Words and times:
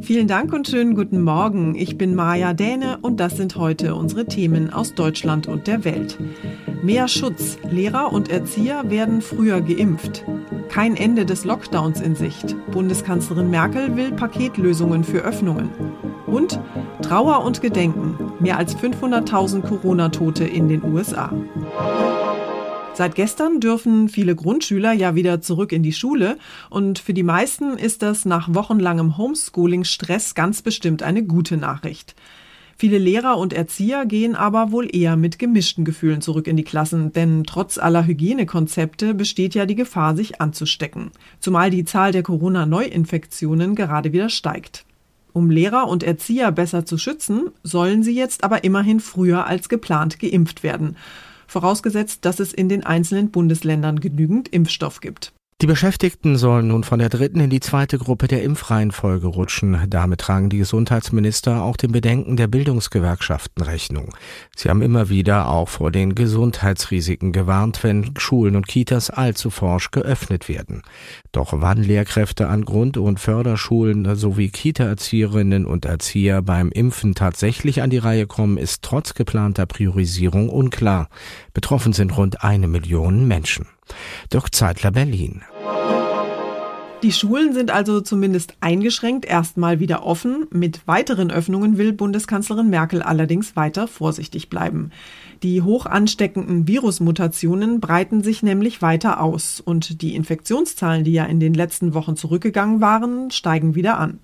Vielen 0.00 0.26
Dank 0.26 0.52
und 0.52 0.66
schönen 0.66 0.94
guten 0.94 1.22
Morgen. 1.22 1.74
Ich 1.74 1.98
bin 1.98 2.14
Maja 2.14 2.54
Däne 2.54 2.98
und 3.02 3.20
das 3.20 3.36
sind 3.36 3.56
heute 3.56 3.94
unsere 3.94 4.24
Themen 4.24 4.72
aus 4.72 4.94
Deutschland 4.94 5.46
und 5.46 5.66
der 5.66 5.84
Welt. 5.84 6.18
Mehr 6.82 7.08
Schutz. 7.08 7.58
Lehrer 7.70 8.12
und 8.12 8.30
Erzieher 8.30 8.90
werden 8.90 9.20
früher 9.20 9.60
geimpft. 9.60 10.24
Kein 10.68 10.96
Ende 10.96 11.26
des 11.26 11.44
Lockdowns 11.44 12.00
in 12.00 12.16
Sicht. 12.16 12.56
Bundeskanzlerin 12.70 13.50
Merkel 13.50 13.94
will 13.94 14.12
Paketlösungen 14.12 15.04
für 15.04 15.20
Öffnungen. 15.20 15.68
Und 16.26 16.58
Trauer 17.02 17.44
und 17.44 17.60
Gedenken. 17.60 18.16
Mehr 18.40 18.56
als 18.56 18.74
500.000 18.76 19.60
Corona-Tote 19.60 20.44
in 20.44 20.68
den 20.68 20.82
USA. 20.82 21.30
Seit 22.94 23.14
gestern 23.14 23.58
dürfen 23.58 24.10
viele 24.10 24.36
Grundschüler 24.36 24.92
ja 24.92 25.14
wieder 25.14 25.40
zurück 25.40 25.72
in 25.72 25.82
die 25.82 25.94
Schule 25.94 26.36
und 26.68 26.98
für 26.98 27.14
die 27.14 27.22
meisten 27.22 27.78
ist 27.78 28.02
das 28.02 28.26
nach 28.26 28.52
wochenlangem 28.52 29.16
Homeschooling-Stress 29.16 30.34
ganz 30.34 30.60
bestimmt 30.60 31.02
eine 31.02 31.24
gute 31.24 31.56
Nachricht. 31.56 32.14
Viele 32.76 32.98
Lehrer 32.98 33.38
und 33.38 33.54
Erzieher 33.54 34.04
gehen 34.04 34.36
aber 34.36 34.72
wohl 34.72 34.94
eher 34.94 35.16
mit 35.16 35.38
gemischten 35.38 35.86
Gefühlen 35.86 36.20
zurück 36.20 36.46
in 36.46 36.56
die 36.56 36.64
Klassen, 36.64 37.12
denn 37.12 37.44
trotz 37.44 37.78
aller 37.78 38.06
Hygienekonzepte 38.06 39.14
besteht 39.14 39.54
ja 39.54 39.64
die 39.64 39.74
Gefahr, 39.76 40.14
sich 40.14 40.42
anzustecken, 40.42 41.12
zumal 41.40 41.70
die 41.70 41.86
Zahl 41.86 42.12
der 42.12 42.22
Corona-Neuinfektionen 42.22 43.74
gerade 43.74 44.12
wieder 44.12 44.28
steigt. 44.28 44.84
Um 45.32 45.48
Lehrer 45.48 45.88
und 45.88 46.02
Erzieher 46.02 46.52
besser 46.52 46.84
zu 46.84 46.98
schützen, 46.98 47.48
sollen 47.62 48.02
sie 48.02 48.14
jetzt 48.14 48.44
aber 48.44 48.64
immerhin 48.64 49.00
früher 49.00 49.46
als 49.46 49.70
geplant 49.70 50.18
geimpft 50.18 50.62
werden 50.62 50.96
vorausgesetzt, 51.52 52.24
dass 52.24 52.40
es 52.40 52.52
in 52.52 52.68
den 52.68 52.84
einzelnen 52.84 53.30
Bundesländern 53.30 54.00
genügend 54.00 54.48
Impfstoff 54.48 55.00
gibt. 55.00 55.32
Die 55.62 55.68
Beschäftigten 55.68 56.36
sollen 56.36 56.66
nun 56.66 56.82
von 56.82 56.98
der 56.98 57.08
dritten 57.08 57.38
in 57.38 57.48
die 57.48 57.60
zweite 57.60 57.96
Gruppe 57.96 58.26
der 58.26 58.42
Impfreihenfolge 58.42 59.28
rutschen. 59.28 59.78
Damit 59.88 60.20
tragen 60.20 60.48
die 60.48 60.58
Gesundheitsminister 60.58 61.62
auch 61.62 61.76
den 61.76 61.92
Bedenken 61.92 62.36
der 62.36 62.48
Bildungsgewerkschaften 62.48 63.62
Rechnung. 63.62 64.12
Sie 64.56 64.68
haben 64.68 64.82
immer 64.82 65.08
wieder 65.08 65.46
auch 65.46 65.68
vor 65.68 65.92
den 65.92 66.16
Gesundheitsrisiken 66.16 67.30
gewarnt, 67.30 67.84
wenn 67.84 68.12
Schulen 68.18 68.56
und 68.56 68.66
Kitas 68.66 69.10
allzu 69.10 69.50
forsch 69.50 69.92
geöffnet 69.92 70.48
werden. 70.48 70.82
Doch 71.30 71.52
wann 71.54 71.80
Lehrkräfte 71.80 72.48
an 72.48 72.64
Grund- 72.64 72.96
und 72.96 73.20
Förderschulen 73.20 74.16
sowie 74.16 74.48
Kita-Erzieherinnen 74.48 75.64
und 75.64 75.84
Erzieher 75.84 76.42
beim 76.42 76.72
Impfen 76.72 77.14
tatsächlich 77.14 77.82
an 77.82 77.90
die 77.90 77.98
Reihe 77.98 78.26
kommen, 78.26 78.56
ist 78.56 78.82
trotz 78.82 79.14
geplanter 79.14 79.66
Priorisierung 79.66 80.48
unklar. 80.48 81.08
Betroffen 81.54 81.92
sind 81.92 82.16
rund 82.16 82.42
eine 82.42 82.66
Million 82.66 83.28
Menschen. 83.28 83.68
Dirk 84.32 84.54
Zeitler 84.54 84.90
Berlin. 84.90 85.42
Die 87.02 87.10
Schulen 87.10 87.52
sind 87.52 87.72
also 87.72 88.00
zumindest 88.00 88.54
eingeschränkt 88.60 89.24
erstmal 89.24 89.80
wieder 89.80 90.06
offen. 90.06 90.46
Mit 90.50 90.86
weiteren 90.86 91.32
Öffnungen 91.32 91.76
will 91.76 91.92
Bundeskanzlerin 91.92 92.70
Merkel 92.70 93.02
allerdings 93.02 93.56
weiter 93.56 93.88
vorsichtig 93.88 94.48
bleiben. 94.48 94.92
Die 95.42 95.62
hoch 95.62 95.86
ansteckenden 95.86 96.68
Virusmutationen 96.68 97.80
breiten 97.80 98.22
sich 98.22 98.44
nämlich 98.44 98.82
weiter 98.82 99.20
aus 99.20 99.60
und 99.60 100.00
die 100.00 100.14
Infektionszahlen, 100.14 101.02
die 101.02 101.12
ja 101.12 101.24
in 101.24 101.40
den 101.40 101.54
letzten 101.54 101.92
Wochen 101.92 102.14
zurückgegangen 102.14 102.80
waren, 102.80 103.32
steigen 103.32 103.74
wieder 103.74 103.98
an. 103.98 104.20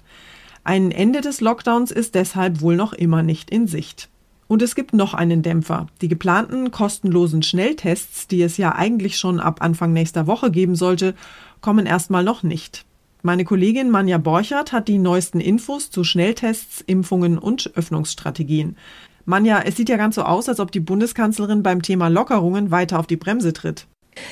Ein 0.62 0.93
Ende 0.93 1.21
des 1.21 1.41
Lockdowns 1.41 1.91
ist 1.91 2.15
deshalb 2.15 2.61
wohl 2.61 2.77
noch 2.77 2.93
immer 2.93 3.25
nicht 3.25 3.50
in 3.50 3.67
Sicht. 3.67 4.09
Und 4.49 4.63
es 4.63 4.75
gibt 4.75 4.95
noch 4.95 5.15
einen 5.15 5.43
Dämpfer. 5.43 5.87
Die 6.01 6.09
geplanten 6.09 6.71
kostenlosen 6.71 7.43
Schnelltests, 7.43 8.27
die 8.27 8.43
es 8.43 8.57
ja 8.57 8.75
eigentlich 8.75 9.19
schon 9.19 9.41
ab 9.41 9.63
Anfang 9.63 9.93
nächster 9.93 10.27
Woche 10.27 10.51
geben 10.51 10.75
sollte, 10.75 11.15
kommen 11.61 11.87
erstmal 11.87 12.25
noch 12.25 12.43
nicht. 12.43 12.87
Meine 13.23 13.45
Kollegin 13.45 13.91
Manja 13.91 14.17
Borchert 14.17 14.73
hat 14.73 14.89
die 14.89 14.99
neuesten 14.99 15.41
Infos 15.41 15.91
zu 15.91 16.03
Schnelltests, 16.03 16.81
Impfungen 16.81 17.37
und 17.37 17.73
Öffnungsstrategien. 17.75 18.77
Manja, 19.27 19.61
es 19.61 19.77
sieht 19.77 19.91
ja 19.91 19.99
ganz 19.99 20.15
so 20.15 20.23
aus, 20.23 20.49
als 20.49 20.61
ob 20.61 20.73
die 20.73 20.81
Bundeskanzlerin 20.81 21.62
beim 21.62 21.83
Thema 21.83 22.09
Lockerungen 22.09 22.71
weiter 22.71 22.99
auf 22.99 23.06
die 23.06 23.17
Bremse 23.17 23.53
tritt. 23.53 23.87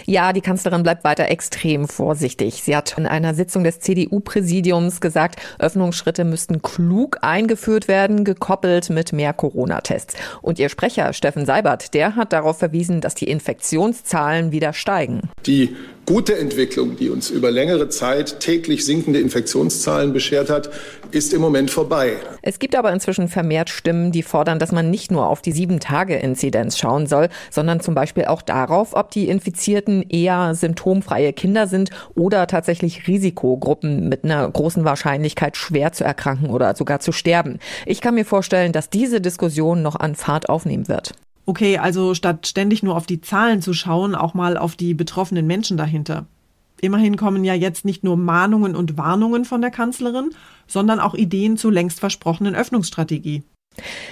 Ja, 0.04 0.32
die 0.32 0.40
Kanzlerin 0.40 0.82
bleibt 0.82 1.04
weiter 1.04 1.28
extrem 1.28 1.88
vorsichtig. 1.88 2.62
Sie 2.62 2.76
hat 2.76 2.96
in 2.98 3.06
einer 3.06 3.34
Sitzung 3.34 3.64
des 3.64 3.80
CDU-Präsidiums 3.80 5.00
gesagt, 5.00 5.40
Öffnungsschritte 5.58 6.24
müssten 6.24 6.62
klug 6.62 7.18
eingeführt 7.22 7.88
werden, 7.88 8.24
gekoppelt 8.24 8.90
mit 8.90 9.12
mehr 9.12 9.32
Corona-Tests. 9.32 10.14
Und 10.42 10.58
ihr 10.58 10.68
Sprecher 10.68 11.12
Steffen 11.12 11.46
Seibert, 11.46 11.94
der 11.94 12.16
hat 12.16 12.32
darauf 12.32 12.58
verwiesen, 12.58 13.00
dass 13.00 13.14
die 13.14 13.28
Infektionszahlen 13.28 14.52
wieder 14.52 14.72
steigen. 14.72 15.22
Die 15.46 15.76
gute 16.06 16.38
Entwicklung, 16.38 16.96
die 16.96 17.10
uns 17.10 17.30
über 17.30 17.50
längere 17.50 17.88
Zeit 17.88 18.38
täglich 18.38 18.86
sinkende 18.86 19.18
Infektionszahlen 19.20 20.12
beschert 20.12 20.48
hat, 20.48 20.70
ist 21.10 21.34
im 21.34 21.40
Moment 21.40 21.70
vorbei. 21.70 22.16
Es 22.42 22.60
gibt 22.60 22.76
aber 22.76 22.92
inzwischen 22.92 23.28
vermehrt 23.28 23.70
Stimmen, 23.70 24.12
die 24.12 24.22
fordern, 24.22 24.60
dass 24.60 24.70
man 24.70 24.88
nicht 24.88 25.10
nur 25.10 25.26
auf 25.26 25.42
die 25.42 25.50
Sieben-Tage-Inzidenz 25.50 26.78
schauen 26.78 27.06
soll, 27.06 27.28
sondern 27.50 27.80
zum 27.80 27.94
Beispiel 27.94 28.26
auch 28.26 28.40
darauf, 28.40 28.94
ob 28.94 29.10
die 29.10 29.28
Infizierten 29.28 30.02
eher 30.08 30.54
symptomfreie 30.54 31.32
Kinder 31.32 31.66
sind 31.66 31.90
oder 32.14 32.46
tatsächlich 32.46 33.08
Risikogruppen 33.08 34.08
mit 34.08 34.24
einer 34.24 34.48
großen 34.48 34.84
Wahrscheinlichkeit 34.84 35.56
schwer 35.56 35.92
zu 35.92 36.04
erkranken 36.04 36.50
oder 36.50 36.76
sogar 36.76 37.00
zu 37.00 37.10
sterben. 37.10 37.58
Ich 37.84 38.00
kann 38.00 38.14
mir 38.14 38.24
vorstellen, 38.24 38.72
dass 38.72 38.90
diese 38.90 39.20
Diskussion 39.20 39.82
noch 39.82 39.96
an 39.96 40.14
Fahrt 40.14 40.48
aufnehmen 40.48 40.86
wird. 40.86 41.14
Okay, 41.48 41.78
also 41.78 42.14
statt 42.14 42.48
ständig 42.48 42.82
nur 42.82 42.96
auf 42.96 43.06
die 43.06 43.20
Zahlen 43.20 43.62
zu 43.62 43.72
schauen, 43.72 44.16
auch 44.16 44.34
mal 44.34 44.56
auf 44.56 44.74
die 44.74 44.94
betroffenen 44.94 45.46
Menschen 45.46 45.76
dahinter. 45.76 46.26
Immerhin 46.80 47.16
kommen 47.16 47.44
ja 47.44 47.54
jetzt 47.54 47.84
nicht 47.84 48.02
nur 48.02 48.16
Mahnungen 48.16 48.74
und 48.74 48.98
Warnungen 48.98 49.44
von 49.44 49.60
der 49.60 49.70
Kanzlerin, 49.70 50.30
sondern 50.66 50.98
auch 51.00 51.14
Ideen 51.14 51.56
zur 51.56 51.72
längst 51.72 52.00
versprochenen 52.00 52.56
Öffnungsstrategie. 52.56 53.44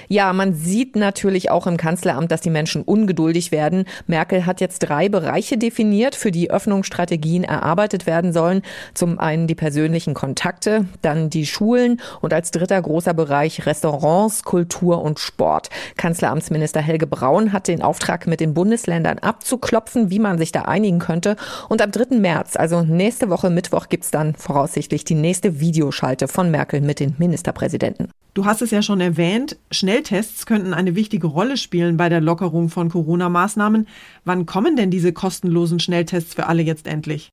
Ja, 0.08 0.32
man 0.32 0.54
sieht 0.54 0.96
natürlich 0.96 1.50
auch 1.50 1.66
im 1.66 1.76
Kanzleramt, 1.76 2.30
dass 2.30 2.40
die 2.40 2.50
Menschen 2.50 2.82
ungeduldig 2.82 3.52
werden. 3.52 3.84
Merkel 4.06 4.46
hat 4.46 4.60
jetzt 4.60 4.80
drei 4.80 5.08
Bereiche 5.08 5.56
definiert, 5.58 6.14
für 6.14 6.30
die 6.30 6.50
Öffnungsstrategien 6.50 7.44
erarbeitet 7.44 8.06
werden 8.06 8.32
sollen. 8.32 8.62
Zum 8.94 9.18
einen 9.18 9.46
die 9.46 9.54
persönlichen 9.54 10.14
Kontakte, 10.14 10.86
dann 11.02 11.30
die 11.30 11.46
Schulen 11.46 12.00
und 12.20 12.32
als 12.32 12.50
dritter 12.50 12.80
großer 12.80 13.14
Bereich 13.14 13.66
Restaurants, 13.66 14.42
Kultur 14.44 15.02
und 15.02 15.18
Sport. 15.18 15.70
Kanzleramtsminister 15.96 16.80
Helge 16.80 17.06
Braun 17.06 17.52
hat 17.52 17.68
den 17.68 17.82
Auftrag 17.82 18.26
mit 18.26 18.40
den 18.40 18.54
Bundesländern 18.54 19.18
abzuklopfen, 19.18 20.10
wie 20.10 20.18
man 20.18 20.38
sich 20.38 20.52
da 20.52 20.62
einigen 20.62 20.98
könnte. 20.98 21.36
Und 21.68 21.82
am 21.82 21.90
3. 21.90 22.16
März, 22.16 22.56
also 22.56 22.82
nächste 22.82 23.30
Woche 23.30 23.50
Mittwoch, 23.50 23.88
gibt's 23.88 24.10
dann 24.10 24.34
voraussichtlich 24.34 25.04
die 25.04 25.14
nächste 25.14 25.60
Videoschalte 25.60 26.28
von 26.28 26.50
Merkel 26.50 26.80
mit 26.80 27.00
den 27.00 27.14
Ministerpräsidenten. 27.18 28.08
Du 28.34 28.46
hast 28.46 28.62
es 28.62 28.72
ja 28.72 28.82
schon 28.82 29.00
erwähnt, 29.00 29.56
Schnelltests 29.70 30.44
könnten 30.44 30.74
eine 30.74 30.96
wichtige 30.96 31.28
Rolle 31.28 31.56
spielen 31.56 31.96
bei 31.96 32.08
der 32.08 32.20
Lockerung 32.20 32.68
von 32.68 32.88
Corona-Maßnahmen. 32.88 33.86
Wann 34.24 34.44
kommen 34.44 34.74
denn 34.74 34.90
diese 34.90 35.12
kostenlosen 35.12 35.78
Schnelltests 35.78 36.34
für 36.34 36.46
alle 36.46 36.62
jetzt 36.62 36.88
endlich? 36.88 37.30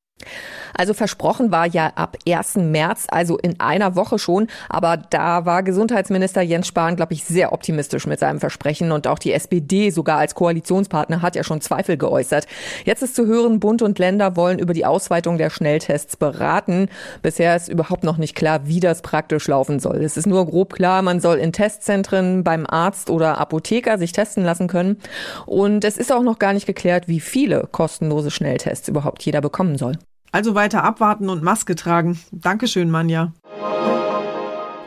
Also 0.74 0.94
versprochen 0.94 1.52
war 1.52 1.68
ja 1.68 1.92
ab 1.96 2.18
1. 2.28 2.56
März, 2.58 3.08
also 3.10 3.38
in 3.38 3.60
einer 3.60 3.96
Woche 3.96 4.20
schon. 4.20 4.48
Aber 4.70 4.98
da 4.98 5.46
war 5.46 5.64
Gesundheitsminister 5.64 6.42
Jens 6.42 6.68
Spahn, 6.68 6.96
glaube 6.96 7.14
ich, 7.14 7.24
sehr 7.24 7.54
optimistisch 7.54 8.08
mit 8.08 8.20
seinem 8.20 8.40
Versprechen. 8.40 8.92
Und 8.92 9.08
auch 9.08 9.20
die 9.20 9.34
SPD 9.34 9.90
sogar 9.90 10.18
als 10.18 10.36
Koalitionspartner 10.36 11.22
hat 11.22 11.36
ja 11.36 11.44
schon 11.44 11.62
Zweifel 11.62 11.98
geäußert. 11.98 12.48
Jetzt 12.86 13.04
ist 13.04 13.16
zu 13.16 13.26
hören, 13.26 13.60
Bund 13.60 13.82
und 13.82 14.00
Länder 14.00 14.36
wollen 14.36 14.60
über 14.60 14.74
die 14.74 14.86
Ausweitung 14.86 15.38
der 15.38 15.50
Schnelltests 15.50 16.18
beraten. 16.18 16.90
Bisher 17.22 17.56
ist 17.56 17.68
überhaupt 17.68 18.04
noch 18.04 18.18
nicht 18.18 18.36
klar, 18.36 18.62
wie 18.66 18.80
das 18.80 19.02
praktisch 19.02 19.48
laufen 19.48 19.80
soll. 19.80 19.98
Es 19.98 20.18
ist 20.18 20.28
nur 20.28 20.46
grob 20.46 20.74
klar, 20.74 21.02
man 21.02 21.20
soll 21.20 21.38
in 21.38 21.54
Testzentren 21.54 22.44
beim 22.44 22.66
Arzt 22.66 23.10
oder 23.10 23.38
Apotheker 23.38 23.98
sich 23.98 24.12
testen 24.12 24.44
lassen 24.44 24.68
können. 24.68 24.98
Und 25.46 25.84
es 25.86 25.98
ist 25.98 26.12
auch 26.12 26.24
noch 26.24 26.40
gar 26.40 26.54
nicht 26.54 26.66
geklärt, 26.66 27.08
wie 27.08 27.20
viele 27.20 27.68
kostenlose 27.72 28.32
Schnelltests 28.32 28.88
überhaupt 28.88 29.24
jeder 29.24 29.42
bekommen 29.42 29.78
soll. 29.78 29.98
Also 30.32 30.56
weiter 30.56 30.84
abwarten 30.84 31.30
und 31.30 31.44
Maske 31.44 31.76
tragen. 31.76 32.20
Dankeschön, 32.32 32.90
Manja. 32.90 33.34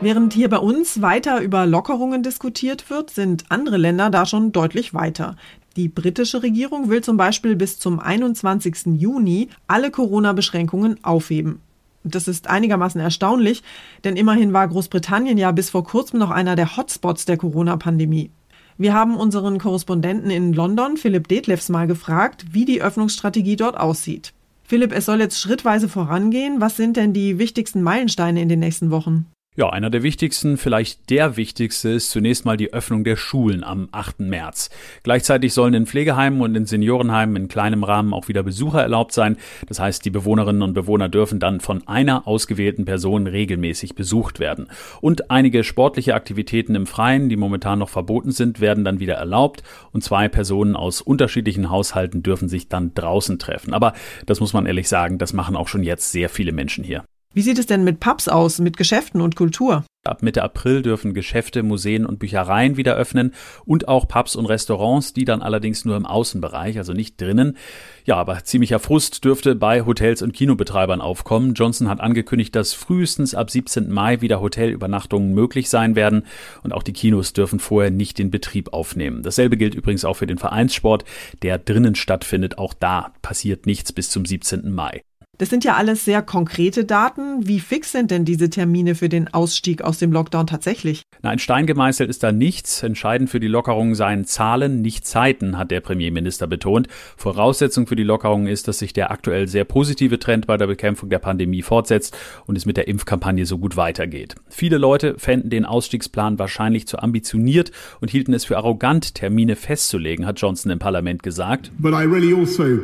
Während 0.01 0.35
hier 0.35 0.49
bei 0.49 0.59
uns 0.59 1.03
weiter 1.03 1.41
über 1.41 1.67
Lockerungen 1.67 2.23
diskutiert 2.23 2.91
wird, 2.91 3.11
sind 3.11 3.45
andere 3.49 3.77
Länder 3.77 4.11
da 4.11 4.27
schon 4.27 4.53
deutlich 4.53 4.93
weiter. 4.93 5.37
Die 5.77 5.89
britische 5.89 6.43
Regierung 6.43 6.89
will 6.89 7.03
zum 7.03 7.17
Beispiel 7.17 7.57
bis 7.57 7.79
zum 7.79 8.01
21. 8.01 8.87
Juni 8.97 9.49
alle 9.67 9.91
Corona-Beschränkungen 9.91 11.03
aufheben. 11.03 11.61
Das 12.05 12.29
ist 12.29 12.49
einigermaßen 12.49 13.01
erstaunlich, 13.01 13.63
denn 14.05 14.17
immerhin 14.17 14.53
war 14.53 14.69
Großbritannien 14.69 15.39
ja 15.39 15.53
bis 15.53 15.71
vor 15.71 15.85
kurzem 15.85 16.19
noch 16.19 16.31
einer 16.31 16.55
der 16.55 16.77
Hotspots 16.77 17.25
der 17.25 17.39
Corona-Pandemie. 17.39 18.31
Wir 18.77 18.93
haben 18.93 19.17
unseren 19.17 19.59
Korrespondenten 19.59 20.31
in 20.31 20.53
London, 20.53 20.97
Philipp 20.97 21.29
Detlefs, 21.29 21.69
mal 21.71 21.87
gefragt, 21.87 22.47
wie 22.51 22.65
die 22.65 22.83
Öffnungsstrategie 22.83 23.57
dort 23.57 23.79
aussieht. 23.79 24.35
Philipp, 24.67 24.93
es 24.93 25.05
soll 25.05 25.21
jetzt 25.21 25.39
schrittweise 25.39 25.89
vorangehen. 25.89 26.61
Was 26.61 26.77
sind 26.77 26.97
denn 26.97 27.13
die 27.13 27.39
wichtigsten 27.39 27.83
Meilensteine 27.83 28.41
in 28.41 28.49
den 28.49 28.61
nächsten 28.61 28.91
Wochen? 28.91 29.27
Ja, 29.57 29.71
einer 29.71 29.89
der 29.89 30.03
wichtigsten, 30.03 30.57
vielleicht 30.57 31.11
der 31.11 31.37
wichtigste 31.37 31.91
ist 31.91 32.11
zunächst 32.11 32.45
mal 32.45 32.57
die 32.57 32.73
Öffnung 32.73 33.05
der 33.05 33.15
Schulen 33.15 33.63
am 33.63 33.89
8. 33.93 34.19
März. 34.19 34.69
Gleichzeitig 35.05 35.55
sollen 35.55 35.75
in 35.75 35.87
Pflegeheimen 35.87 36.41
und 36.41 36.57
in 36.57 36.67
Seniorenheimen 36.67 37.37
in 37.37 37.47
kleinem 37.47 37.85
Rahmen 37.85 38.15
auch 38.15 38.27
wieder 38.27 38.43
Besucher 38.43 38.83
erlaubt 38.83 39.13
sein. 39.13 39.37
Das 39.69 39.79
heißt, 39.79 40.05
die 40.05 40.11
Bewohnerinnen 40.11 40.63
und 40.63 40.75
Bewohner 40.75 41.09
dürfen 41.09 41.39
dann 41.39 41.61
von 41.61 41.87
einer 41.87 42.27
ausgewählten 42.27 42.85
Person 42.85 43.29
regelmäßig 43.29 43.95
besucht 43.95 44.41
werden. 44.41 44.67
Und 45.01 45.31
einige 45.31 45.63
sportliche 45.63 46.17
Aktivitäten 46.17 46.75
im 46.75 46.89
Freien, 46.89 47.29
die 47.29 47.37
momentan 47.37 47.79
noch 47.79 47.91
verboten 47.91 48.33
sind, 48.33 48.61
werden 48.61 48.83
dann 48.83 48.99
wieder 48.99 49.15
erlaubt. 49.15 49.63
Und 49.93 50.03
zwei 50.03 50.27
Personen 50.27 50.75
aus 50.75 51.01
unterschiedlichen 51.01 51.71
Haushalten 51.71 52.25
dürfen 52.25 52.49
sich 52.49 52.69
dann 52.69 52.93
draußen 52.95 53.39
treffen. 53.39 53.73
Aber 53.73 53.93
das 54.27 54.41
muss 54.41 54.53
man 54.53 54.67
ehrlich 54.67 54.89
sagen, 54.89 55.19
das 55.19 55.33
machen 55.33 55.55
auch 55.55 55.69
schon 55.69 55.85
jetzt 55.85 56.11
sehr 56.11 56.29
viele 56.29 56.51
Menschen 56.51 56.83
hier. 56.83 57.05
Wie 57.35 57.43
sieht 57.43 57.59
es 57.59 57.67
denn 57.67 57.83
mit 57.83 57.99
Pubs 57.99 58.29
aus, 58.29 58.61
mit 58.61 58.77
Geschäften 58.77 59.21
und 59.21 59.35
Kultur? 59.35 59.85
Ab 60.05 60.23
Mitte 60.23 60.45
April 60.45 60.83
dürfen 60.83 61.15
Geschäfte, 61.15 61.65
Museen 61.65 62.07
und 62.07 62.21
Büchereien 62.21 62.77
wieder 62.77 62.95
öffnen 62.95 63.35
und 63.65 63.89
auch 63.89 64.07
Pubs 64.07 64.37
und 64.37 64.47
Restaurants, 64.47 65.15
die 65.15 65.25
dann 65.25 65.43
allerdings 65.43 65.85
nur 65.85 65.97
im 65.97 66.07
Außenbereich, 66.07 66.79
also 66.79 66.93
nicht 66.93 67.21
drinnen. 67.21 67.57
Ja, 68.05 68.17
aber 68.17 68.45
ziemlicher 68.45 68.79
Frust 68.79 69.25
dürfte 69.25 69.57
bei 69.57 69.85
Hotels 69.85 70.23
und 70.23 70.33
Kinobetreibern 70.33 71.01
aufkommen. 71.01 71.55
Johnson 71.55 71.89
hat 71.89 72.01
angekündigt, 72.01 72.55
dass 72.55 72.73
frühestens 72.73 73.35
ab 73.35 73.51
17. 73.51 73.91
Mai 73.91 74.21
wieder 74.21 74.41
Hotelübernachtungen 74.41 75.35
möglich 75.35 75.69
sein 75.69 75.97
werden 75.97 76.27
und 76.63 76.73
auch 76.73 76.85
die 76.85 76.93
Kinos 76.93 77.33
dürfen 77.33 77.59
vorher 77.59 77.91
nicht 77.91 78.19
den 78.19 78.31
Betrieb 78.31 78.73
aufnehmen. 78.73 79.25
Dasselbe 79.25 79.57
gilt 79.57 79.75
übrigens 79.75 80.05
auch 80.05 80.15
für 80.15 80.29
den 80.29 80.39
Vereinssport, 80.39 81.05
der 81.43 81.59
drinnen 81.59 81.97
stattfindet. 81.97 82.59
Auch 82.59 82.75
da 82.75 83.13
passiert 83.23 83.67
nichts 83.67 83.93
bis 83.93 84.09
zum 84.11 84.25
17. 84.25 84.71
Mai. 84.71 85.03
Das 85.39 85.51
sind 85.51 85.65
ja 85.65 85.75
alles 85.75 86.05
sehr 86.05 86.23
konkrete 86.23 86.85
Daten. 86.85 87.47
Wie 87.49 87.59
fix 87.59 87.91
sind 87.91 88.11
denn 88.11 88.25
diese 88.25 88.51
Termine 88.51 88.95
für 88.95 89.09
den 89.09 89.33
Ausstieg 89.35 89.83
aus 89.83 89.99
dem 89.99 90.13
Lockdown 90.13 90.47
tatsächlich? 90.47 91.03
Na, 91.23 91.31
ein 91.31 91.41
Stein 91.41 91.67
gemeißelt 91.67 92.09
ist 92.09 92.23
da 92.23 92.31
nichts. 92.31 92.83
Entscheidend 92.83 93.31
für 93.31 93.41
die 93.41 93.49
Lockerung 93.49 93.97
seien 93.97 94.27
Zahlen, 94.27 94.81
nicht 94.81 95.07
Zeiten, 95.07 95.59
hat 95.59 95.73
der 95.73 95.81
Premierminister 95.81 96.47
betont. 96.47 96.87
Voraussetzung 97.17 97.89
für 97.89 97.97
die 97.97 98.05
Lockerung 98.05 98.47
ist, 98.47 98.69
dass 98.69 98.79
sich 98.79 98.93
der 98.93 99.11
aktuell 99.11 99.49
sehr 99.49 99.65
positive 99.65 100.21
Trend 100.21 100.47
bei 100.47 100.57
der 100.57 100.69
Bekämpfung 100.69 101.09
der 101.09 101.19
Pandemie 101.19 101.63
fortsetzt 101.63 102.17
und 102.47 102.57
es 102.57 102.67
mit 102.67 102.77
der 102.77 102.87
Impfkampagne 102.87 103.45
so 103.45 103.59
gut 103.59 103.77
weitergeht. 103.77 104.37
Viele 104.49 104.79
Leute 104.79 105.17
fänden 105.19 105.51
den 105.51 105.65
Ausstiegsplan 105.65 106.39
wahrscheinlich 106.39 106.87
zu 106.87 106.99
ambitioniert 106.99 107.73
und 108.01 108.11
hielten 108.11 108.35
es 108.35 108.45
für 108.45 108.57
arrogant, 108.57 109.15
Termine 109.17 109.57
festzulegen, 109.57 110.27
hat 110.27 110.41
Johnson 110.41 110.71
im 110.71 110.79
Parlament 110.79 111.23
gesagt. 111.23 111.73
But 111.79 111.93
I 111.93 112.05
really 112.05 112.33
also 112.33 112.79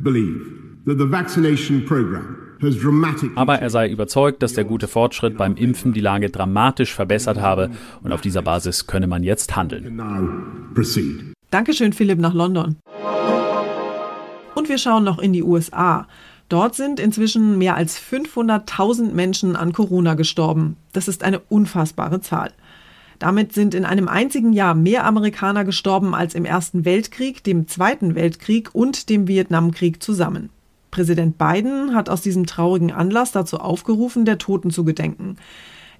believe 0.00 0.71
aber 3.34 3.58
er 3.58 3.70
sei 3.70 3.90
überzeugt, 3.90 4.42
dass 4.42 4.52
der 4.52 4.64
gute 4.64 4.88
Fortschritt 4.88 5.36
beim 5.36 5.56
Impfen 5.56 5.92
die 5.92 6.00
Lage 6.00 6.30
dramatisch 6.30 6.94
verbessert 6.94 7.40
habe 7.40 7.70
und 8.02 8.12
auf 8.12 8.20
dieser 8.20 8.42
Basis 8.42 8.86
könne 8.86 9.06
man 9.06 9.22
jetzt 9.22 9.56
handeln. 9.56 10.00
Dankeschön, 11.50 11.92
Philipp, 11.92 12.18
nach 12.18 12.34
London. 12.34 12.76
Und 14.54 14.68
wir 14.68 14.78
schauen 14.78 15.04
noch 15.04 15.18
in 15.18 15.32
die 15.32 15.42
USA. 15.42 16.06
Dort 16.48 16.74
sind 16.74 17.00
inzwischen 17.00 17.58
mehr 17.58 17.76
als 17.76 18.00
500.000 18.00 19.12
Menschen 19.12 19.56
an 19.56 19.72
Corona 19.72 20.14
gestorben. 20.14 20.76
Das 20.92 21.08
ist 21.08 21.24
eine 21.24 21.40
unfassbare 21.40 22.20
Zahl. 22.20 22.52
Damit 23.18 23.52
sind 23.52 23.74
in 23.74 23.84
einem 23.84 24.08
einzigen 24.08 24.52
Jahr 24.52 24.74
mehr 24.74 25.04
Amerikaner 25.04 25.64
gestorben 25.64 26.14
als 26.14 26.34
im 26.34 26.44
Ersten 26.44 26.84
Weltkrieg, 26.84 27.44
dem 27.44 27.68
Zweiten 27.68 28.14
Weltkrieg 28.14 28.70
und 28.74 29.08
dem 29.08 29.28
Vietnamkrieg 29.28 30.02
zusammen. 30.02 30.50
Präsident 30.92 31.38
Biden 31.38 31.94
hat 31.94 32.08
aus 32.08 32.20
diesem 32.20 32.46
traurigen 32.46 32.92
Anlass 32.92 33.32
dazu 33.32 33.58
aufgerufen, 33.58 34.24
der 34.24 34.38
Toten 34.38 34.70
zu 34.70 34.84
gedenken. 34.84 35.36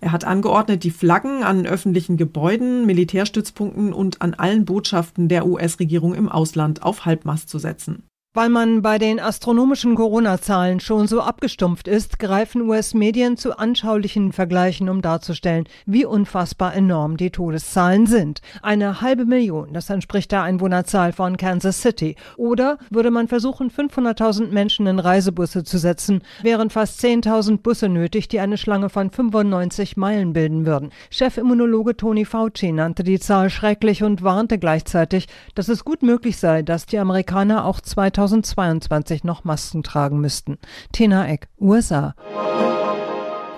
Er 0.01 0.13
hat 0.13 0.25
angeordnet, 0.25 0.85
die 0.85 0.91
Flaggen 0.91 1.43
an 1.43 1.67
öffentlichen 1.67 2.17
Gebäuden, 2.17 2.87
Militärstützpunkten 2.87 3.93
und 3.93 4.21
an 4.21 4.35
allen 4.35 4.65
Botschaften 4.65 5.29
der 5.29 5.47
US-Regierung 5.47 6.15
im 6.15 6.29
Ausland 6.29 6.83
auf 6.83 7.07
Halbmast 7.07 7.49
zu 7.49 7.59
setzen. 7.59 8.05
Weil 8.35 8.49
man 8.49 8.81
bei 8.81 8.97
den 8.97 9.21
astronomischen 9.21 9.95
Corona-Zahlen 9.95 10.81
schon 10.81 11.07
so 11.07 11.21
abgestumpft 11.21 11.87
ist, 11.87 12.19
greifen 12.19 12.62
US-Medien 12.62 13.37
zu 13.37 13.59
anschaulichen 13.59 14.33
Vergleichen, 14.33 14.89
um 14.89 15.03
darzustellen, 15.03 15.69
wie 15.85 16.07
unfassbar 16.07 16.75
enorm 16.75 17.19
die 17.19 17.29
Todeszahlen 17.29 18.07
sind. 18.07 18.41
Eine 18.62 19.03
halbe 19.03 19.27
Million, 19.27 19.75
das 19.75 19.91
entspricht 19.91 20.33
der 20.33 20.45
Einwohnerzahl 20.45 21.12
von 21.12 21.37
Kansas 21.37 21.83
City. 21.83 22.17
Oder 22.39 22.79
würde 22.89 23.11
man 23.11 23.29
versuchen, 23.29 23.71
500.000 23.71 24.47
Menschen 24.47 24.87
in 24.87 24.99
Reisebusse 24.99 25.62
zu 25.62 25.77
setzen, 25.77 26.23
wären 26.43 26.71
fast 26.71 27.05
10.000 27.05 27.59
Busse 27.59 27.91
nötig, 27.91 28.29
die 28.29 28.41
eine 28.41 28.57
Schlange 28.57 28.89
von 28.89 29.11
95 29.11 29.99
Meilen 29.99 30.33
bilden 30.33 30.65
würden. 30.65 30.89
Chefimmunologe 31.11 31.99
Tony 31.99 32.25
Fauci 32.25 32.73
nannte 32.73 33.05
die 33.05 33.21
Zahl 33.21 33.51
schrecklich 33.51 34.03
und 34.03 34.23
warnte 34.23 34.59
gleichzeitig, 34.59 35.27
dass 35.55 35.69
es 35.69 35.85
gut 35.85 36.03
möglich 36.03 36.39
sei, 36.39 36.62
dass 36.62 36.87
die 36.87 36.99
Amerikaner 36.99 37.67
auch 37.67 37.83
2000 37.83 38.22
2022 38.29 39.25
noch 39.25 39.45
Masken 39.45 39.83
tragen 39.83 40.21
müssten. 40.21 40.59
Tina 40.93 41.29
Eck, 41.29 41.49
USA. 41.61 42.14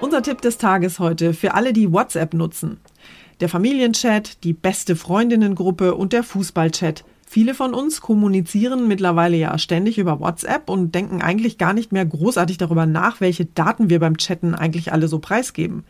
Unser 0.01 0.23
Tipp 0.23 0.41
des 0.41 0.59
Tages 0.59 0.99
heute 0.99 1.35
für 1.35 1.55
alle, 1.55 1.73
die 1.73 1.93
WhatsApp 1.93 2.35
nutzen. 2.35 2.79
Der 3.41 3.49
Familienchat, 3.49 4.43
die 4.45 4.53
beste 4.53 4.97
Freundinnengruppe 4.97 5.95
und 5.95 6.13
der 6.13 6.23
Fußballchat. 6.23 7.05
Viele 7.27 7.55
von 7.55 7.75
uns 7.75 8.01
kommunizieren 8.01 8.87
mittlerweile 8.87 9.37
ja 9.37 9.59
ständig 9.59 9.99
über 9.99 10.21
WhatsApp 10.21 10.69
und 10.71 10.95
denken 10.95 11.21
eigentlich 11.21 11.59
gar 11.59 11.73
nicht 11.73 11.91
mehr 11.91 12.07
großartig 12.07 12.59
darüber 12.59 12.87
nach, 12.87 13.21
welche 13.21 13.45
Daten 13.45 13.91
wir 13.91 13.99
beim 13.99 14.19
Chatten 14.19 14.55
eigentlich 14.55 14.93
alle 14.93 15.09
so 15.09 15.19
preisgeben. 15.19 15.85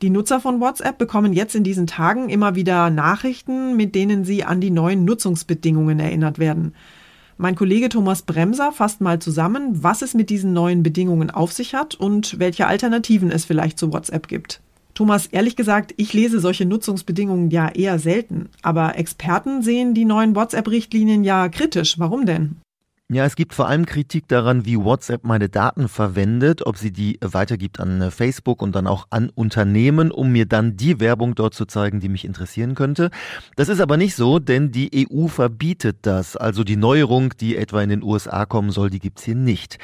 Die 0.00 0.10
Nutzer 0.10 0.40
von 0.40 0.60
WhatsApp 0.60 0.96
bekommen 0.96 1.32
jetzt 1.32 1.56
in 1.56 1.64
diesen 1.64 1.88
Tagen 1.88 2.28
immer 2.28 2.54
wieder 2.54 2.88
Nachrichten, 2.88 3.76
mit 3.76 3.96
denen 3.96 4.24
sie 4.24 4.44
an 4.44 4.60
die 4.60 4.70
neuen 4.70 5.04
Nutzungsbedingungen 5.04 5.98
erinnert 5.98 6.38
werden. 6.38 6.74
Mein 7.40 7.54
Kollege 7.54 7.88
Thomas 7.88 8.22
Bremser 8.22 8.72
fasst 8.72 9.00
mal 9.00 9.20
zusammen, 9.20 9.84
was 9.84 10.02
es 10.02 10.12
mit 10.12 10.28
diesen 10.28 10.52
neuen 10.52 10.82
Bedingungen 10.82 11.30
auf 11.30 11.52
sich 11.52 11.72
hat 11.72 11.94
und 11.94 12.40
welche 12.40 12.66
Alternativen 12.66 13.30
es 13.30 13.44
vielleicht 13.44 13.78
zu 13.78 13.92
WhatsApp 13.92 14.26
gibt. 14.26 14.60
Thomas, 14.94 15.28
ehrlich 15.28 15.54
gesagt, 15.54 15.94
ich 15.98 16.12
lese 16.12 16.40
solche 16.40 16.66
Nutzungsbedingungen 16.66 17.52
ja 17.52 17.68
eher 17.68 18.00
selten, 18.00 18.48
aber 18.62 18.98
Experten 18.98 19.62
sehen 19.62 19.94
die 19.94 20.04
neuen 20.04 20.34
WhatsApp-Richtlinien 20.34 21.22
ja 21.22 21.48
kritisch. 21.48 22.00
Warum 22.00 22.26
denn? 22.26 22.56
Ja, 23.10 23.24
es 23.24 23.36
gibt 23.36 23.54
vor 23.54 23.68
allem 23.68 23.86
Kritik 23.86 24.28
daran, 24.28 24.66
wie 24.66 24.76
WhatsApp 24.76 25.24
meine 25.24 25.48
Daten 25.48 25.88
verwendet, 25.88 26.66
ob 26.66 26.76
sie 26.76 26.92
die 26.92 27.18
weitergibt 27.22 27.80
an 27.80 28.02
äh, 28.02 28.10
Facebook 28.10 28.60
und 28.60 28.76
dann 28.76 28.86
auch 28.86 29.06
an 29.08 29.30
Unternehmen, 29.30 30.10
um 30.10 30.30
mir 30.30 30.44
dann 30.44 30.76
die 30.76 31.00
Werbung 31.00 31.34
dort 31.34 31.54
zu 31.54 31.64
zeigen, 31.64 32.00
die 32.00 32.10
mich 32.10 32.26
interessieren 32.26 32.74
könnte. 32.74 33.10
Das 33.56 33.70
ist 33.70 33.80
aber 33.80 33.96
nicht 33.96 34.14
so, 34.14 34.38
denn 34.38 34.72
die 34.72 35.08
EU 35.10 35.28
verbietet 35.28 36.00
das. 36.02 36.36
Also 36.36 36.64
die 36.64 36.76
Neuerung, 36.76 37.32
die 37.40 37.56
etwa 37.56 37.80
in 37.80 37.88
den 37.88 38.02
USA 38.02 38.44
kommen 38.44 38.72
soll, 38.72 38.90
die 38.90 39.00
gibt's 39.00 39.24
hier 39.24 39.36
nicht. 39.36 39.78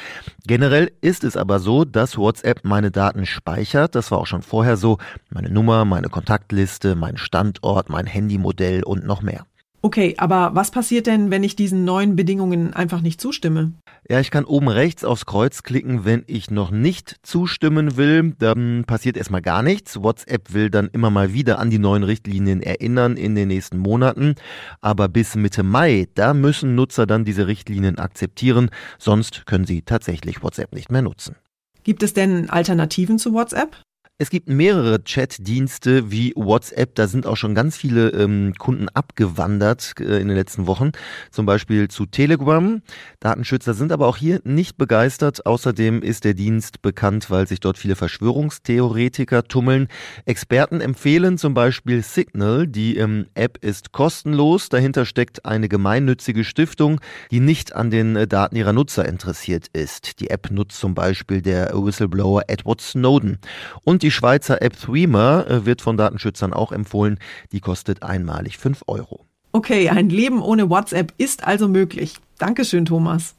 Generell 0.46 0.92
ist 1.00 1.24
es 1.24 1.38
aber 1.38 1.60
so, 1.60 1.86
dass 1.86 2.18
WhatsApp 2.18 2.62
meine 2.62 2.90
Daten 2.90 3.24
speichert. 3.24 3.94
Das 3.94 4.10
war 4.10 4.18
auch 4.18 4.26
schon 4.26 4.42
vorher 4.42 4.76
so. 4.76 4.98
Meine 5.30 5.48
Nummer, 5.48 5.86
meine 5.86 6.10
Kontaktliste, 6.10 6.94
mein 6.94 7.16
Standort, 7.16 7.88
mein 7.88 8.06
Handymodell 8.06 8.82
und 8.82 9.06
noch 9.06 9.22
mehr. 9.22 9.46
Okay, 9.84 10.14
aber 10.16 10.52
was 10.54 10.70
passiert 10.70 11.06
denn, 11.06 11.30
wenn 11.30 11.44
ich 11.44 11.56
diesen 11.56 11.84
neuen 11.84 12.16
Bedingungen 12.16 12.72
einfach 12.72 13.02
nicht 13.02 13.20
zustimme? 13.20 13.74
Ja, 14.08 14.18
ich 14.18 14.30
kann 14.30 14.46
oben 14.46 14.68
rechts 14.68 15.04
aufs 15.04 15.26
Kreuz 15.26 15.62
klicken, 15.62 16.06
wenn 16.06 16.24
ich 16.26 16.50
noch 16.50 16.70
nicht 16.70 17.16
zustimmen 17.22 17.98
will. 17.98 18.34
Dann 18.38 18.84
passiert 18.86 19.18
erstmal 19.18 19.42
gar 19.42 19.62
nichts. 19.62 20.02
WhatsApp 20.02 20.54
will 20.54 20.70
dann 20.70 20.88
immer 20.94 21.10
mal 21.10 21.34
wieder 21.34 21.58
an 21.58 21.68
die 21.68 21.78
neuen 21.78 22.02
Richtlinien 22.02 22.62
erinnern 22.62 23.18
in 23.18 23.34
den 23.34 23.48
nächsten 23.48 23.76
Monaten. 23.76 24.36
Aber 24.80 25.08
bis 25.08 25.36
Mitte 25.36 25.62
Mai, 25.62 26.08
da 26.14 26.32
müssen 26.32 26.74
Nutzer 26.74 27.06
dann 27.06 27.26
diese 27.26 27.46
Richtlinien 27.46 27.98
akzeptieren. 27.98 28.70
Sonst 28.98 29.44
können 29.44 29.66
sie 29.66 29.82
tatsächlich 29.82 30.42
WhatsApp 30.42 30.74
nicht 30.74 30.90
mehr 30.90 31.02
nutzen. 31.02 31.36
Gibt 31.82 32.02
es 32.02 32.14
denn 32.14 32.48
Alternativen 32.48 33.18
zu 33.18 33.34
WhatsApp? 33.34 33.76
Es 34.16 34.30
gibt 34.30 34.48
mehrere 34.48 35.02
Chat-Dienste 35.02 36.12
wie 36.12 36.32
WhatsApp. 36.36 36.94
Da 36.94 37.08
sind 37.08 37.26
auch 37.26 37.36
schon 37.36 37.56
ganz 37.56 37.76
viele 37.76 38.10
ähm, 38.10 38.54
Kunden 38.56 38.88
abgewandert 38.88 39.94
äh, 39.98 40.20
in 40.20 40.28
den 40.28 40.36
letzten 40.36 40.68
Wochen. 40.68 40.92
Zum 41.32 41.46
Beispiel 41.46 41.88
zu 41.88 42.06
Telegram. 42.06 42.80
Datenschützer 43.18 43.74
sind 43.74 43.90
aber 43.90 44.06
auch 44.06 44.16
hier 44.16 44.40
nicht 44.44 44.76
begeistert. 44.76 45.46
Außerdem 45.46 46.00
ist 46.00 46.22
der 46.22 46.34
Dienst 46.34 46.80
bekannt, 46.80 47.28
weil 47.28 47.48
sich 47.48 47.58
dort 47.58 47.76
viele 47.76 47.96
Verschwörungstheoretiker 47.96 49.48
tummeln. 49.48 49.88
Experten 50.26 50.80
empfehlen 50.80 51.36
zum 51.36 51.54
Beispiel 51.54 52.04
Signal. 52.04 52.68
Die 52.68 52.96
ähm, 52.96 53.26
App 53.34 53.58
ist 53.64 53.90
kostenlos. 53.90 54.68
Dahinter 54.68 55.06
steckt 55.06 55.44
eine 55.44 55.68
gemeinnützige 55.68 56.44
Stiftung, 56.44 57.00
die 57.32 57.40
nicht 57.40 57.74
an 57.74 57.90
den 57.90 58.14
äh, 58.14 58.28
Daten 58.28 58.54
ihrer 58.54 58.72
Nutzer 58.72 59.08
interessiert 59.08 59.66
ist. 59.72 60.20
Die 60.20 60.30
App 60.30 60.52
nutzt 60.52 60.78
zum 60.78 60.94
Beispiel 60.94 61.42
der 61.42 61.72
Whistleblower 61.74 62.44
Edward 62.46 62.80
Snowden. 62.80 63.38
Und 63.82 64.03
die 64.04 64.10
Schweizer 64.10 64.60
App 64.60 64.78
Threema 64.78 65.46
äh, 65.48 65.64
wird 65.64 65.80
von 65.80 65.96
Datenschützern 65.96 66.52
auch 66.52 66.72
empfohlen. 66.72 67.18
Die 67.52 67.60
kostet 67.60 68.02
einmalig 68.02 68.58
5 68.58 68.82
Euro. 68.86 69.24
Okay, 69.52 69.88
ein 69.88 70.10
Leben 70.10 70.42
ohne 70.42 70.68
WhatsApp 70.68 71.14
ist 71.16 71.44
also 71.44 71.68
möglich. 71.68 72.16
Dankeschön, 72.36 72.84
Thomas. 72.84 73.34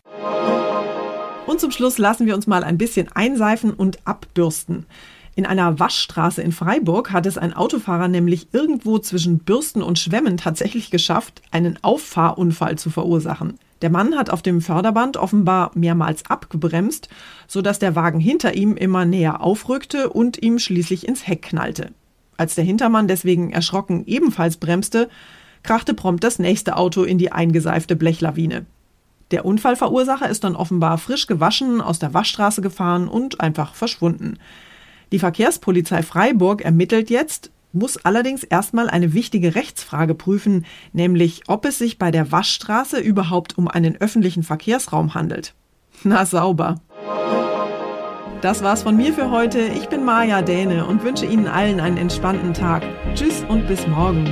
Und 1.46 1.60
zum 1.60 1.70
Schluss 1.70 2.00
lassen 2.00 2.26
wir 2.26 2.34
uns 2.34 2.48
mal 2.48 2.64
ein 2.64 2.80
bisschen 2.80 3.10
einseifen 3.14 3.74
und 3.74 4.00
abbürsten. 4.08 4.88
In 5.38 5.46
einer 5.46 5.80
Waschstraße 5.80 6.42
in 6.42 6.54
Freiburg 6.54 7.12
hat 7.12 7.26
es 7.26 7.38
ein 7.38 7.54
Autofahrer 7.54 8.08
nämlich 8.08 8.48
irgendwo 8.54 9.00
zwischen 9.00 9.40
Bürsten 9.40 9.82
und 9.82 10.00
Schwämmen 10.00 10.38
tatsächlich 10.38 10.92
geschafft, 10.92 11.42
einen 11.52 11.78
Auffahrunfall 11.82 12.78
zu 12.78 12.90
verursachen. 12.90 13.60
Der 13.82 13.90
Mann 13.90 14.16
hat 14.16 14.30
auf 14.30 14.42
dem 14.42 14.62
Förderband 14.62 15.18
offenbar 15.18 15.72
mehrmals 15.76 16.26
abgebremst, 16.30 17.10
sodass 17.48 17.80
der 17.80 17.96
Wagen 17.96 18.22
hinter 18.22 18.54
ihm 18.54 18.78
immer 18.78 19.04
näher 19.04 19.42
aufrückte 19.42 20.10
und 20.10 20.42
ihm 20.42 20.58
schließlich 20.58 21.06
ins 21.06 21.28
Heck 21.28 21.42
knallte. 21.42 21.92
Als 22.38 22.56
der 22.56 22.64
Hintermann 22.64 23.10
deswegen 23.10 23.52
erschrocken 23.52 24.06
ebenfalls 24.06 24.56
bremste, 24.56 25.10
krachte 25.64 25.94
prompt 25.94 26.24
das 26.24 26.40
nächste 26.40 26.78
Auto 26.78 27.04
in 27.04 27.18
die 27.18 27.34
eingeseifte 27.34 27.98
Blechlawine. 27.98 28.66
Der 29.32 29.44
Unfallverursacher 29.44 30.30
ist 30.30 30.46
dann 30.46 30.56
offenbar 30.56 30.98
frisch 30.98 31.28
gewaschen 31.28 31.82
aus 31.82 32.00
der 32.00 32.14
Waschstraße 32.14 32.62
gefahren 32.62 33.10
und 33.10 33.42
einfach 33.42 33.74
verschwunden. 33.74 34.38
Die 35.12 35.20
Verkehrspolizei 35.20 36.04
Freiburg 36.04 36.62
ermittelt 36.62 37.10
jetzt, 37.10 37.52
muss 37.76 37.98
allerdings 37.98 38.44
erstmal 38.44 38.90
eine 38.90 39.14
wichtige 39.14 39.54
Rechtsfrage 39.54 40.16
prüfen, 40.16 40.66
nämlich 40.94 41.44
ob 41.48 41.66
es 41.66 41.78
sich 41.78 42.00
bei 42.00 42.10
der 42.10 42.32
Waschstraße 42.32 43.00
überhaupt 43.00 43.58
um 43.58 43.68
einen 43.68 43.98
öffentlichen 43.98 44.44
Verkehrsraum 44.44 45.14
handelt. 45.14 45.54
Na 46.04 46.26
sauber. 46.26 46.82
Das 48.42 48.64
war's 48.64 48.84
von 48.84 48.96
mir 48.96 49.14
für 49.14 49.32
heute. 49.32 49.60
Ich 49.60 49.90
bin 49.90 50.04
Maja 50.06 50.42
Däne 50.42 50.86
und 50.86 51.04
wünsche 51.04 51.26
Ihnen 51.26 51.48
allen 51.48 51.80
einen 51.80 51.98
entspannten 51.98 52.54
Tag. 52.54 52.84
Tschüss 53.16 53.44
und 53.48 53.68
bis 53.68 53.88
morgen. 53.88 54.26